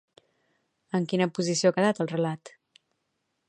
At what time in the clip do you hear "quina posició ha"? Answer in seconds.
1.11-1.77